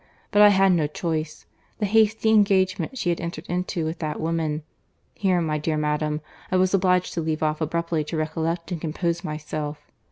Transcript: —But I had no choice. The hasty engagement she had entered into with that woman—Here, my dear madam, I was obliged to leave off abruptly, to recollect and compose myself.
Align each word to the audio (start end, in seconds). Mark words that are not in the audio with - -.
—But 0.31 0.41
I 0.41 0.47
had 0.49 0.71
no 0.71 0.87
choice. 0.87 1.45
The 1.77 1.85
hasty 1.85 2.31
engagement 2.31 2.97
she 2.97 3.11
had 3.11 3.21
entered 3.21 3.45
into 3.45 3.85
with 3.85 3.99
that 3.99 4.19
woman—Here, 4.19 5.39
my 5.41 5.59
dear 5.59 5.77
madam, 5.77 6.21
I 6.51 6.57
was 6.57 6.73
obliged 6.73 7.13
to 7.13 7.21
leave 7.21 7.43
off 7.43 7.61
abruptly, 7.61 8.03
to 8.05 8.17
recollect 8.17 8.71
and 8.71 8.81
compose 8.81 9.23
myself. 9.23 9.77